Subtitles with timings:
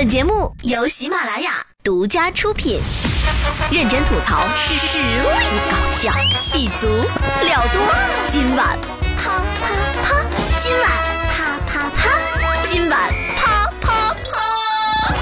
[0.00, 2.80] 本节目由喜马拉雅独家出品，
[3.68, 5.04] 认真吐槽，实力
[5.68, 6.86] 搞笑，戏足
[7.44, 7.82] 料多。
[8.28, 8.78] 今晚
[9.16, 9.66] 啪啪
[10.04, 10.24] 啪，
[10.60, 10.88] 今晚
[11.32, 12.10] 啪啪啪，
[12.68, 15.14] 今晚啪啪啪。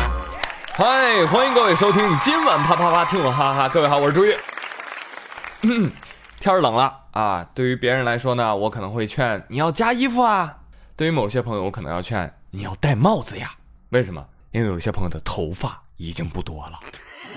[0.75, 3.71] 嗨，欢迎各位收听今晚啪啪啪，听我哈哈。
[3.71, 4.37] 各位好，我是朱玉。
[6.39, 10.59] 天冷了啊，对于别人来说呢，我可能会劝你要加衣服啊；
[10.95, 13.53] 对于某些朋友，我可能要劝你要戴帽子呀。
[13.89, 14.23] 为什么？
[14.57, 16.81] 因为有些朋友的头发已经不多了，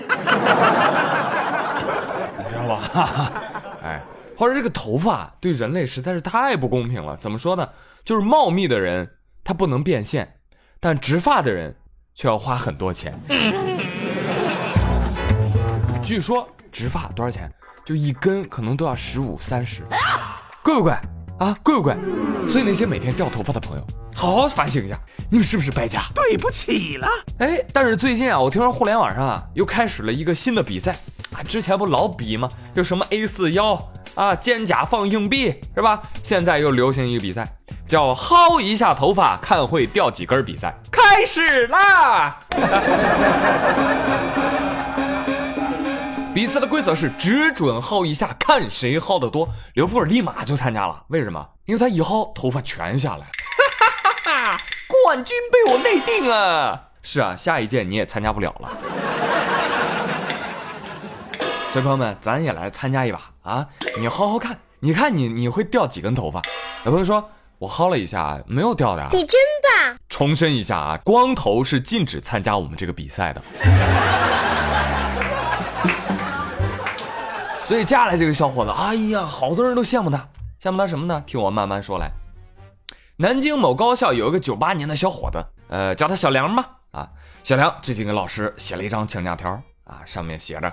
[2.38, 3.30] 你知道吧？
[3.84, 4.02] 哎，
[4.38, 7.14] 或者这个头发对人类实在是太不公平了。
[7.18, 7.68] 怎么说呢？
[8.06, 9.06] 就是茂密的人
[9.44, 10.36] 他不能变现，
[10.80, 11.76] 但植发的人
[12.14, 13.14] 却要花很多钱。
[16.02, 17.52] 据说植发多少钱？
[17.84, 19.82] 就一根可能都要十五三十，
[20.64, 20.94] 贵不贵
[21.40, 21.56] 啊？
[21.62, 21.96] 贵不贵？
[22.46, 23.84] 所以那些每天掉头发的朋友。
[24.14, 24.98] 好好反省一下，
[25.30, 26.02] 你们是不是败家？
[26.14, 27.08] 对不起了。
[27.38, 30.94] 哎，但是最近啊，我听说互联网上啊又开始了一个新的比赛
[31.34, 32.48] 啊，之前不老比吗？
[32.74, 36.02] 就什么 A 四腰啊，肩胛放硬币是吧？
[36.22, 37.48] 现在又流行一个比赛，
[37.88, 42.40] 叫薅一下头发看会掉几根比赛，开始啦！
[46.40, 49.46] 比赛的规则是只准薅一下，看谁薅得多。
[49.74, 51.46] 刘富尔立马就参加了，为什么？
[51.66, 53.26] 因为他一薅头发全下来。
[53.26, 53.92] 哈
[54.24, 54.58] 哈哈
[55.04, 56.92] 冠军被我内定了！
[57.02, 58.70] 是啊，下一届你也参加不了了。
[61.74, 63.66] 所以朋友们，咱也来参加一把啊！
[63.98, 66.40] 你薅薅看，你看你你会掉几根头发？
[66.86, 67.22] 有朋友说
[67.58, 69.06] 我薅了一下，没有掉的。
[69.12, 69.38] 你真
[69.76, 69.94] 棒！
[70.08, 73.42] 重申一下啊，光头是禁止参加我们这个比赛的。
[77.70, 80.28] 所以接下来这个小伙子，哎呀，好多人都羡慕他，
[80.60, 81.22] 羡慕他什么呢？
[81.24, 82.10] 听我慢慢说来。
[83.18, 86.68] 南京某高校有一个九八年的小伙子，呃，叫他小梁吧。
[86.90, 87.08] 啊，
[87.44, 89.50] 小梁最近给老师写了一张请假条，
[89.84, 90.72] 啊，上面写着：“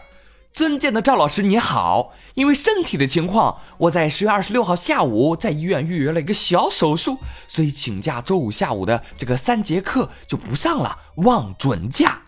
[0.51, 12.19] 尊敬的赵老师你好，因为身体的情况，我在十月二十六号下午在医院预约了一个小手术，所以请假周五下午的这个三节课就不上了，望准假。”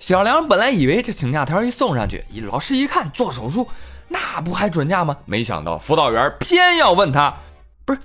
[0.00, 3.68] 小梁本来以为这请假条一送上去，老师一看做手术，
[4.08, 5.16] 那不还准假吗？
[5.24, 7.34] 没想到辅导员偏要问他
[7.84, 8.00] ：“不是，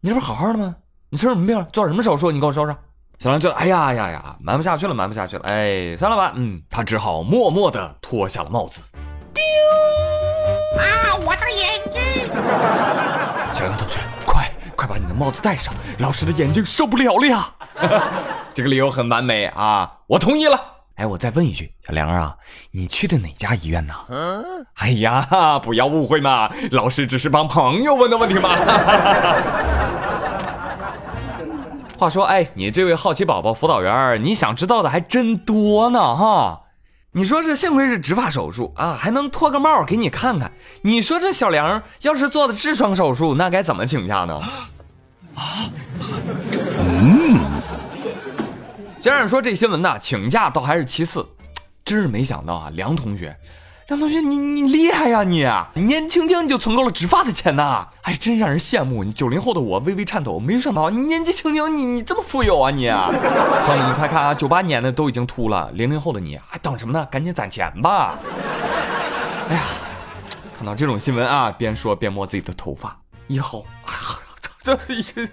[0.00, 0.74] 你这不好好的吗？”
[1.08, 1.66] 你生什么病？
[1.72, 2.30] 做什么手术？
[2.30, 2.76] 你给我说说。
[3.18, 5.44] 小杨觉得，哎呀呀呀，瞒不下去了，瞒不下去了。
[5.46, 6.32] 哎，算了吧。
[6.34, 8.82] 嗯，他只好默默地脱下了帽子。
[9.32, 9.42] 丢！
[10.78, 12.02] 啊，我的眼睛！
[13.54, 17.48] 小杨同学，快快把你的帽子戴上，老师的眼睛受不了了呀。
[18.52, 20.60] 这个理由很完美啊，我同意了。
[20.96, 22.34] 哎，我再问一句，小梁啊，
[22.70, 23.94] 你去的哪家医院呢？
[24.08, 24.42] 嗯
[24.74, 28.56] 哎呀，不要误会嘛，老师只是帮朋友问的问题嘛。
[31.98, 36.62] 话说，哎，你这位好奇宝宝辅导员，你想知道的还真多呢，哈！
[37.12, 40.50] 你说这幸亏是植发手术啊，还能脱个帽给你看看。
[40.82, 44.40] 你说这小梁要是做的痔疮手术，那该怎么请假呢？
[45.36, 45.70] 啊？
[46.78, 47.55] 嗯。
[49.00, 51.24] 家长说这新闻呢，请假倒还是其次，
[51.84, 53.36] 真是没想到啊，梁同学。
[53.88, 55.22] 梁同学，你你厉害呀！
[55.22, 55.44] 你
[55.84, 59.04] 年轻轻就存够了植发的钱呐，还真让人羡慕。
[59.04, 62.72] 你九零后的我微微颤抖，没想到你年纪轻轻，你你这么富有啊！
[62.72, 67.06] 你，朋友们，你快看啊，九八年的都已经秃了，零零后的你还等什么呢？
[67.08, 68.18] 赶紧攒钱吧！
[69.50, 69.62] 哎呀，
[70.58, 72.98] 看到这种新闻啊，边说边摸自己的头发，
[73.28, 73.64] 以后，
[74.64, 75.24] 这是一些，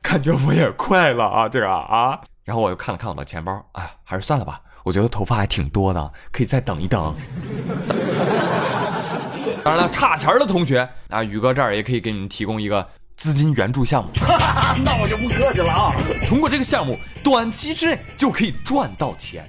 [0.00, 2.18] 感觉我也快了啊，这个啊。
[2.46, 4.60] 然后我又看了看我的钱包，哎，还是算了吧。
[4.84, 7.12] 我觉得头发还挺多的，可以再等一等。
[9.64, 14.10] 当然了，差钱的同学啊，宇哥这儿也可以给你们提供一个资金援助项目。
[14.84, 15.92] 那我就不客气了啊！
[16.28, 19.44] 通过这个项目，短期之内就可以赚到钱。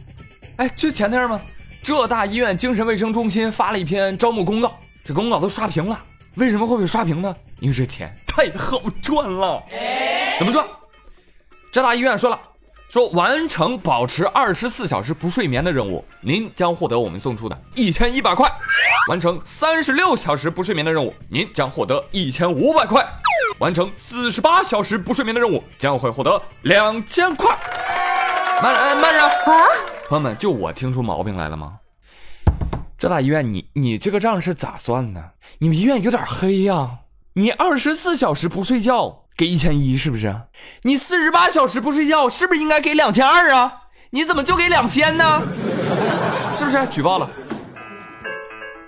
[0.55, 1.39] 哎，就前天吗？
[1.83, 5.99] 浙大医院精神卫生中心发了一篇招募公告，这公告都刷屏了。
[6.33, 7.35] 为什么会被刷屏呢？
[7.59, 9.61] 因为这钱太好赚了。
[10.39, 10.65] 怎么赚？
[11.71, 12.39] 浙大医院说了。
[12.89, 18.47] 说完成保持二十四小时不睡眠的任务，您将获得我们送出的一千一百块；
[19.09, 23.01] 完成三十六小时不睡眠的任务，您将获得一千五百块；
[23.59, 27.57] 完成四十八小时不睡眠的任务，将会获得两千块。
[28.63, 29.31] 慢慢着啊！
[30.07, 31.73] 朋友们，就我听出毛病来了吗？
[32.97, 35.33] 浙大医院，你你这个账是咋算的？
[35.59, 36.99] 你们医院有点黑呀！
[37.33, 39.25] 你二十四小时不睡觉。
[39.37, 40.35] 给一千一是不是？
[40.81, 43.71] 你四十八小时不睡觉，是不是应该给两千二啊？
[44.09, 45.43] 你怎么就给两千呢？
[46.55, 46.83] 是不是？
[46.87, 47.29] 举报了，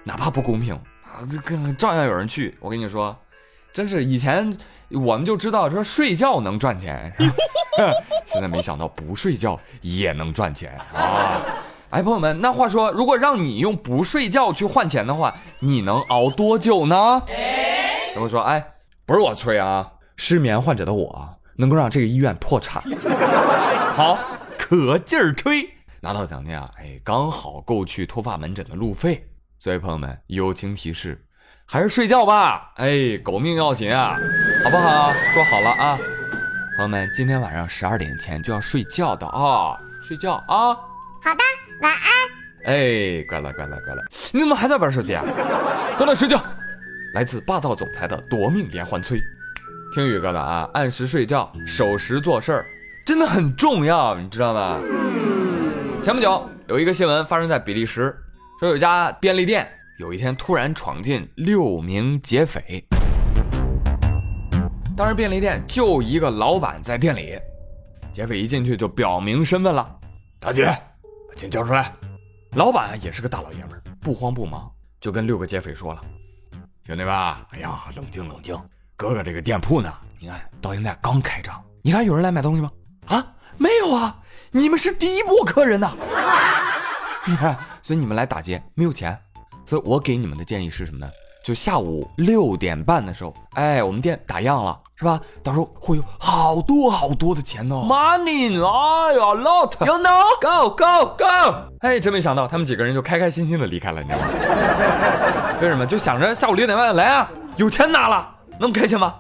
[0.03, 0.73] 哪怕不公平
[1.03, 2.57] 啊，这照样有人去。
[2.59, 3.15] 我跟你说，
[3.71, 4.57] 真是以前
[4.89, 7.13] 我们就知道说睡觉能赚钱，
[8.25, 11.41] 现在没想到不睡觉也能赚钱啊！
[11.91, 17.21] 哎，朋友们，那话说，如果让你用不睡觉去换钱的话，你能熬多久呢？
[18.15, 18.65] 有人说，哎，
[19.05, 22.83] 不是我吹啊，失眠患者的我能够让这个医院破产。
[23.95, 24.19] 好，
[24.57, 25.65] 可劲儿吹，
[26.01, 29.25] 拿到奖金啊，哎，刚好够去脱发门诊的路费。
[29.57, 31.25] 所以朋友们，友情提示，
[31.65, 34.19] 还是睡觉吧，哎，狗命要紧啊，
[34.65, 35.13] 好不好？
[35.33, 35.97] 说好了啊，
[36.75, 40.75] 朋友们，今天晚上十二点前就要睡觉的啊，睡觉啊。
[40.75, 41.41] 好的，
[41.81, 42.09] 晚安。
[42.65, 45.23] 哎，乖了乖了乖了，你怎么还在玩手机啊？
[45.97, 46.43] 过来睡觉。
[47.13, 49.19] 来自霸道总裁的夺命连环催，
[49.91, 52.65] 听宇哥的啊，按时睡觉，守时做事儿，
[53.03, 54.79] 真的很重要，你知道吗？
[56.03, 58.15] 前不久有一个新闻发生在比利时，
[58.59, 62.85] 说有家便利店有一天突然闯进六名劫匪，
[64.95, 67.39] 当时便利店就一个老板在店里，
[68.13, 69.97] 劫匪一进去就表明身份了，
[70.39, 70.65] 大姐，
[71.27, 71.91] 把钱交出来。
[72.53, 74.71] 老板也是个大老爷们儿，不慌不忙
[75.01, 76.01] 就跟六个劫匪说了
[76.85, 78.55] ：“兄弟们，哎呀，冷静冷静，
[78.99, 82.69] 哥哥这个店铺呢，你看到现在刚开张，你看有人来买东西吗？
[83.07, 83.25] 啊，
[83.57, 84.13] 没有啊，
[84.51, 85.93] 你们是第一波客人呐。
[87.23, 89.17] 你看，所以你们来打劫没有钱，
[89.65, 91.09] 所以我给你们的建议是什么呢？
[91.45, 95.17] 就下午六点半的时候，哎，我们店打烊了，是吧？
[95.41, 104.27] 到时候会有好多好多的钱呢，money，哎呀，lot，you know，go go go，哎，真没想到他们几个人就开开心心的离开了，你知道吗？
[105.63, 105.85] 为什么？
[105.85, 109.15] 就想着下午六点半来啊，有钱拿了，那么开心吗？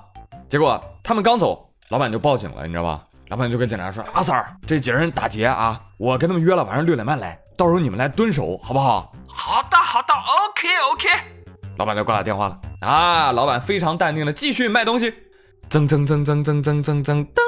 [0.49, 3.01] 结果他们刚走，老板就报警了，你知道吧？
[3.29, 11.09] 老板就跟警察说：“阿 Sir，这几人打劫啊，我跟他们约了晚上六点半来，到时候你们来蹲守，好不好？”好的，好的，OK OK。
[11.77, 13.31] 老板就挂了电话了啊！
[13.31, 15.13] 老板非常淡定的继续卖东西，
[15.69, 17.41] 噌噌噌噌噌噌噌噌噔。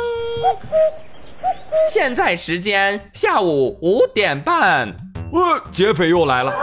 [1.89, 4.95] 现在时间下午五点半，
[5.33, 6.53] 呃，劫匪又来了。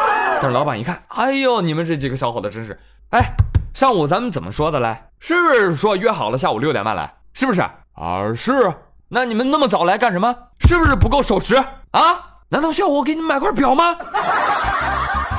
[0.40, 2.78] 但是老板一看，哎呦，你们这几个小伙子真是，
[3.10, 3.34] 哎，
[3.78, 5.08] 上午咱们怎么说的来？
[5.20, 7.14] 是不是说约好了下午六点半来？
[7.32, 7.60] 是不是？
[7.60, 8.74] 啊，是。
[9.06, 10.34] 那你们那么早来干什么？
[10.66, 11.54] 是不是不够守时
[11.92, 12.02] 啊？
[12.48, 13.94] 难道需要我给你买块表吗？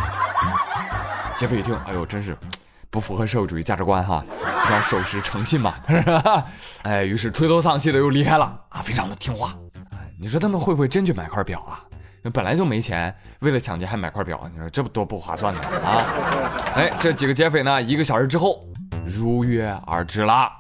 [1.36, 2.34] 劫匪一听，哎呦，真是
[2.90, 4.24] 不符合社会主义价值观哈！
[4.72, 5.74] 要守时诚信嘛，
[6.84, 9.54] 哎，于是垂头丧气的又离开了啊，非常的听话。
[9.92, 11.84] 哎，你说他们会不会真去买块表啊？
[12.34, 16.06] 本来就没钱，为了抢劫还买块表，你说这不多不划算呢啊？
[16.76, 18.68] 哎，这几个劫匪呢，一个小时之后
[19.06, 20.52] 如约而至啦，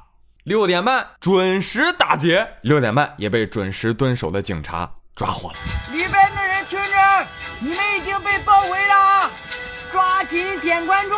[0.43, 5.55] 六点半准时打劫，六点半也被准时蹲守的警察抓获了。
[5.91, 7.27] 里边的人听着，
[7.59, 9.29] 你们已经被包围了。
[9.91, 11.15] 抓紧点关注！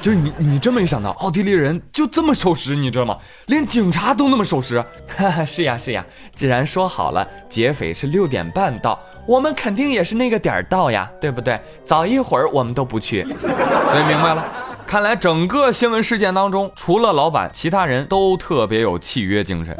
[0.00, 3.16] 就是你，你真没想到，奥地利人就这么守时，你知道吗？
[3.46, 4.82] 连警察都那么守时。
[5.08, 6.04] 哈哈，是呀是呀，
[6.34, 11.60] 既然说好了劫匪是六点半到，我们肯定也是那个点儿到呀，对不对？
[11.84, 13.22] 早一会儿我们都不去。
[13.38, 14.46] 所以明白了，
[14.86, 19.76] 看来整个新闻事件当中，除了老板，其他人都特别有契约精神。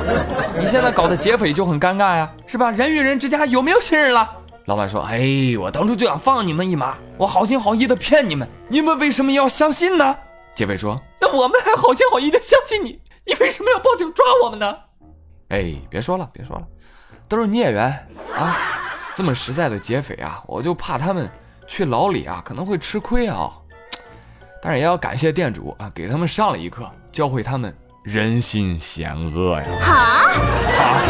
[0.60, 2.70] 你现在搞得劫匪就很尴尬呀，是吧？
[2.70, 4.28] 人与人之间有没有信任了？
[4.66, 10.16] 老板说：“哎，我当初就想放你们一马，我好心好意的骗你们，你们为什么要相信呢？”
[10.56, 14.74] 劫匪说：“那我们还好心好意的相信你，你为什么要报警抓我们呢？”
[15.50, 16.66] 哎，别说了，别说了，
[17.28, 17.84] 都是孽缘
[18.34, 18.56] 啊！
[19.14, 21.30] 这么实在的劫匪啊，我就怕他们
[21.66, 23.52] 去牢里啊可能会吃亏啊。
[24.62, 29.66] 但是也要感谢店主啊，给他们上了一课，教会他们人心险恶呀。
[29.82, 30.32] 哈，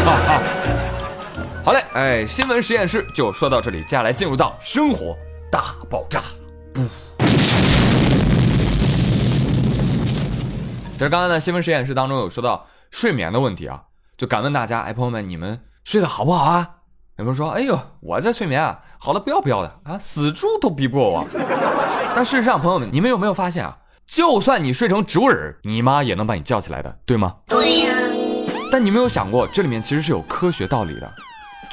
[0.03, 1.04] 哈哈。
[1.65, 5.17] 好嘞，哎，新闻实验室就说到这里，接下来进入到生活
[5.51, 6.21] 大爆炸。
[6.71, 6.81] 不，
[10.91, 13.81] 其实刚才呢，新闻实验室当中有说到睡眠的问题啊，
[14.15, 16.69] 就敢问大家，哎，朋友们，你们睡得好不好啊？
[17.17, 21.27] 有人说，哎呦，我在睡眠啊，好的不要不要的啊，死猪都比不过我。
[22.15, 23.75] 但事实上，朋友们，你们有没有发现啊？
[24.05, 27.37] 就算你睡成植物人，你妈也能把你叫起来的，对吗？
[27.47, 27.95] 对呀。
[28.71, 31.11] 但你没有想过，这里面其实是有科学道理的。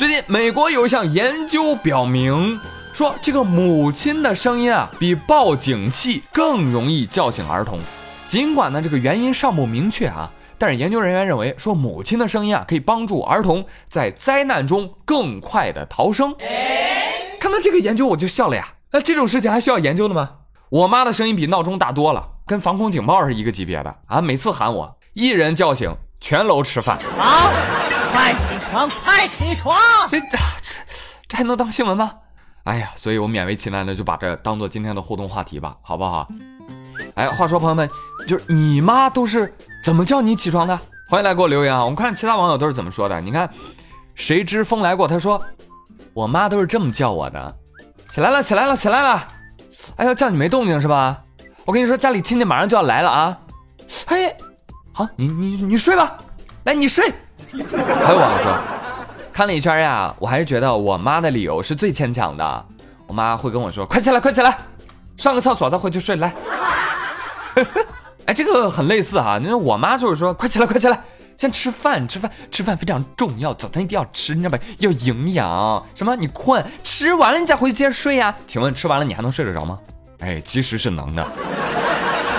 [0.03, 2.59] 最近，美国有一项研究表明，
[2.93, 7.79] 说这个母亲的声音啊，比报警器更容易叫醒儿童。
[8.27, 10.29] 尽管呢，这个原因尚不明确啊，
[10.59, 16.35] 但是研究人员认为，说母亲的声音啊，可以帮助儿童在灾难中更快的逃生。
[17.39, 18.67] 看到这个研究，我就笑了呀。
[18.91, 20.31] 那这种事情还需要研究的吗？
[20.69, 24.21] 我妈的声音比闹钟大多了，跟防空警报是一个级别的啊。
[24.21, 26.99] 每次喊我，一人叫醒全楼吃饭。
[27.17, 27.53] 好，
[28.13, 28.39] 快起
[28.71, 29.81] 床，快起床！
[30.07, 30.37] 这这
[31.27, 32.13] 这还能当新闻吗？
[32.65, 36.29] 哎呀，所以我勉为其难的就把这当做今天的互动话题吧，好不好？
[37.15, 37.89] 哎，话说朋友们，
[38.29, 39.53] 就是你妈都是
[39.83, 40.79] 怎么叫你起床的？
[41.09, 41.83] 欢迎来给我留言啊！
[41.83, 43.19] 我们看其他网友都是怎么说的。
[43.23, 43.49] 你看，
[44.15, 45.43] 谁知风来过，他说
[46.13, 47.57] 我妈都是这么叫我的：
[48.11, 49.27] 起来了，起来了，起来了！
[49.97, 51.25] 哎呦，叫你没动静是吧？
[51.65, 53.39] 我跟你说，家里亲戚马上就要来了啊！
[54.07, 54.37] 嘿，
[54.93, 56.19] 好，你你你睡吧，
[56.65, 57.13] 来你睡。
[58.05, 58.59] 还有网友说，
[59.33, 62.67] 看了一圈呀，我还是觉得我妈的理由是最牵强的。
[63.09, 64.57] 我妈会跟我说：“快起来，快起来，
[65.17, 66.33] 上个厕所再回去睡。”来，
[68.27, 69.39] 哎，这个很类似哈。
[69.43, 70.99] 那我妈就是说：“快起来，快起来，
[71.37, 74.65] 先吃饭，吃饭，吃饭非常重要，早餐一定要吃，你知道吧？
[74.79, 75.85] 要营养。
[75.95, 76.17] 什么？
[76.17, 78.35] 你困，吃完了你再回去接着睡呀？
[78.47, 79.79] 请问吃完了你还能睡得着吗？
[80.21, 81.27] 哎，其实是能的。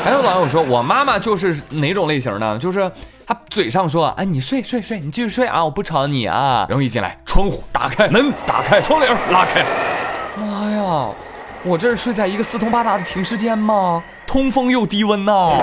[0.03, 2.57] 还有网友说，我妈妈就是哪种类型呢？
[2.60, 2.91] 就是
[3.25, 9.63] 她嘴上说：“哎，你睡睡睡，你继续睡啊，我不吵你啊。”然后一进来，窗户打开，门打开，窗帘拉开。
[10.38, 11.10] 妈呀，
[11.63, 14.03] 我这是睡在一个四通八达的停尸间吗？
[14.27, 15.57] 通风又低温呐！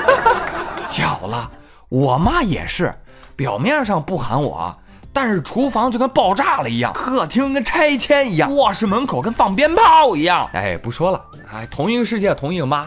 [0.86, 1.50] 巧了，
[1.88, 2.94] 我妈也是，
[3.34, 4.76] 表面上不喊我，
[5.12, 10.46] 但是厨房就跟爆炸了一样，客厅跟拆迁一样，卧室门口跟放鞭炮一样。
[10.52, 11.20] 哎，不说了，
[11.50, 12.86] 哎，同一个世界，同一个妈，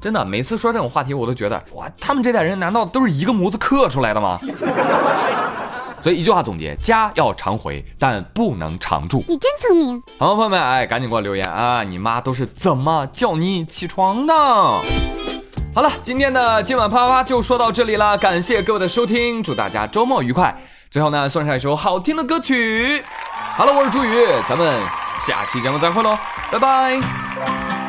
[0.00, 4.38] 真的，每次说这种话题，我都觉得，哇，他们这代人难道都是一个模子刻出来的吗？
[6.02, 9.22] 所以一句话总结：家要常回，但不能常住。
[9.28, 10.02] 你真聪明。
[10.18, 11.84] 好，朋友们，哎，赶紧给我留言啊！
[11.84, 14.34] 你妈都是怎么叫你起床的？
[15.74, 20.56] 好了，今天的今晚啪啪啪就说到这里了，感谢各位的收听，祝大家周末愉快。
[20.90, 23.04] 最后呢，送上一首好听的歌曲。
[23.54, 24.80] 好了，我是朱宇，咱们
[25.20, 26.16] 下期节目再会喽，
[26.50, 27.79] 拜拜。